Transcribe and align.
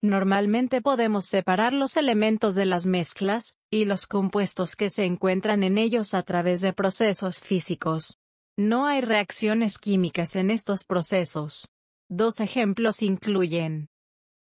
Normalmente 0.00 0.80
podemos 0.80 1.26
separar 1.26 1.72
los 1.72 1.96
elementos 1.96 2.54
de 2.54 2.66
las 2.66 2.86
mezclas, 2.86 3.56
y 3.68 3.84
los 3.84 4.06
compuestos 4.06 4.76
que 4.76 4.90
se 4.90 5.04
encuentran 5.04 5.64
en 5.64 5.76
ellos 5.76 6.14
a 6.14 6.22
través 6.22 6.60
de 6.60 6.72
procesos 6.72 7.40
físicos. 7.40 8.18
No 8.56 8.86
hay 8.86 9.00
reacciones 9.00 9.78
químicas 9.78 10.36
en 10.36 10.50
estos 10.50 10.84
procesos. 10.84 11.68
Dos 12.08 12.38
ejemplos 12.40 13.02
incluyen. 13.02 13.88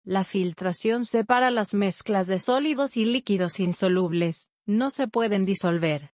La 0.04 0.24
filtración 0.24 1.06
separa 1.06 1.52
las 1.52 1.74
mezclas 1.74 2.28
de 2.28 2.40
sólidos 2.40 2.98
y 2.98 3.06
líquidos 3.06 3.60
insolubles, 3.60 4.52
no 4.66 4.90
se 4.90 5.08
pueden 5.08 5.46
disolver. 5.46 6.12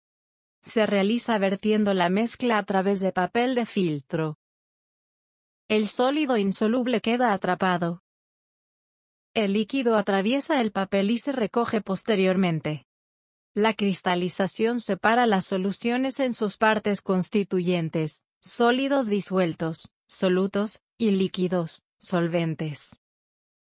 Se 0.62 0.86
realiza 0.86 1.38
vertiendo 1.38 1.94
la 1.94 2.10
mezcla 2.10 2.58
a 2.58 2.62
través 2.64 3.00
de 3.00 3.12
papel 3.12 3.54
de 3.54 3.66
filtro. 3.66 4.38
El 5.68 5.88
sólido 5.88 6.36
insoluble 6.36 7.00
queda 7.00 7.32
atrapado, 7.32 8.02
el 9.36 9.52
líquido 9.52 9.98
atraviesa 9.98 10.62
el 10.62 10.72
papel 10.72 11.10
y 11.10 11.18
se 11.18 11.30
recoge 11.30 11.82
posteriormente. 11.82 12.86
La 13.52 13.74
cristalización 13.74 14.80
separa 14.80 15.26
las 15.26 15.44
soluciones 15.44 16.20
en 16.20 16.32
sus 16.32 16.56
partes 16.56 17.02
constituyentes, 17.02 18.24
sólidos 18.40 19.08
disueltos, 19.08 19.92
solutos, 20.08 20.80
y 20.96 21.10
líquidos, 21.10 21.82
solventes. 22.00 22.98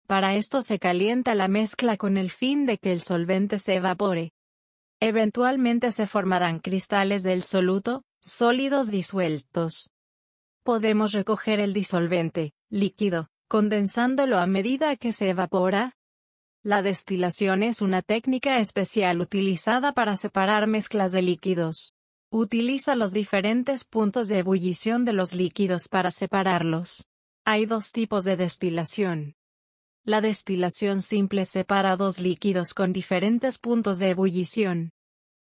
Para 0.07 0.35
esto 0.37 0.61
se 0.61 0.79
calienta 0.79 1.35
la 1.35 1.49
mezcla 1.49 1.97
con 1.97 2.19
el 2.19 2.31
fin 2.31 2.67
de 2.67 2.77
que 2.77 2.93
el 2.93 3.01
solvente 3.01 3.59
se 3.59 3.77
evapore. 3.77 4.33
Eventualmente 5.01 5.91
se 5.91 6.07
formarán 6.07 6.59
cristales 6.59 7.23
del 7.23 7.43
soluto, 7.43 8.05
sólidos 8.21 8.91
disueltos. 8.91 9.91
Podemos 10.65 11.13
recoger 11.13 11.61
el 11.61 11.73
disolvente, 11.73 12.53
líquido, 12.69 13.31
condensándolo 13.53 14.39
a 14.39 14.47
medida 14.47 14.97
que 14.97 15.13
se 15.13 15.29
evapora. 15.29 15.93
La 16.65 16.81
destilación 16.81 17.63
es 17.63 17.83
una 17.83 18.01
técnica 18.01 18.61
especial 18.61 19.21
utilizada 19.21 19.93
para 19.93 20.17
separar 20.17 20.67
mezclas 20.67 21.13
de 21.13 21.21
líquidos. 21.21 21.93
Utiliza 22.31 22.97
los 22.97 23.13
diferentes 23.13 23.85
puntos 23.85 24.29
de 24.29 24.39
ebullición 24.39 25.05
de 25.05 25.13
los 25.13 25.35
líquidos 25.35 25.89
para 25.89 26.11
separarlos. 26.11 27.05
Hay 27.45 27.67
dos 27.67 27.93
tipos 27.93 28.25
de 28.25 28.39
destilación. 28.39 29.35
La 30.03 30.23
destilación 30.23 31.03
simple 31.03 31.45
separa 31.45 31.99
dos 31.99 32.21
líquidos 32.21 32.73
con 32.73 32.95
diferentes 32.95 33.59
puntos 33.59 33.99
de 33.99 34.09
ebullición. 34.09 34.93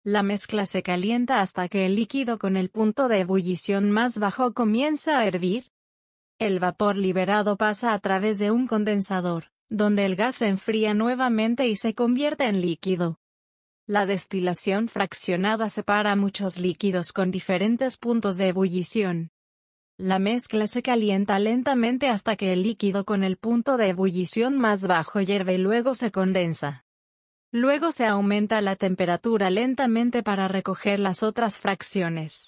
La 0.03 0.21
mezcla 0.21 0.65
se 0.65 0.83
calienta 0.83 1.39
hasta 1.39 1.69
que 1.69 1.85
el 1.85 1.95
líquido 1.95 2.39
con 2.39 2.57
el 2.57 2.69
punto 2.69 3.07
de 3.07 3.21
ebullición 3.21 3.89
más 3.89 4.19
bajo 4.19 4.53
comienza 4.53 5.19
a 5.19 5.27
hervir. 5.27 5.71
El 6.37 6.59
vapor 6.59 6.97
liberado 6.97 7.55
pasa 7.55 7.93
a 7.93 7.99
través 7.99 8.39
de 8.39 8.51
un 8.51 8.67
condensador, 8.67 9.51
donde 9.69 10.05
el 10.05 10.17
gas 10.17 10.35
se 10.35 10.47
enfría 10.47 10.93
nuevamente 10.93 11.69
y 11.69 11.77
se 11.77 11.95
convierte 11.95 12.43
en 12.45 12.59
líquido. 12.59 13.21
La 13.87 14.05
destilación 14.05 14.89
fraccionada 14.89 15.69
separa 15.69 16.17
muchos 16.17 16.57
líquidos 16.57 17.13
con 17.13 17.31
diferentes 17.31 17.95
puntos 17.95 18.35
de 18.35 18.49
ebullición. 18.49 19.31
La 19.97 20.19
mezcla 20.19 20.67
se 20.67 20.81
calienta 20.83 21.39
lentamente 21.39 22.09
hasta 22.09 22.35
que 22.35 22.51
el 22.51 22.63
líquido 22.63 23.05
con 23.05 23.23
el 23.23 23.37
punto 23.37 23.77
de 23.77 23.89
ebullición 23.89 24.57
más 24.57 24.87
bajo 24.87 25.21
hierve 25.21 25.53
y 25.53 25.57
luego 25.57 25.95
se 25.95 26.11
condensa. 26.11 26.83
Luego 27.53 27.93
se 27.93 28.05
aumenta 28.05 28.59
la 28.59 28.75
temperatura 28.75 29.49
lentamente 29.49 30.21
para 30.21 30.49
recoger 30.49 30.99
las 30.99 31.23
otras 31.23 31.59
fracciones. 31.59 32.43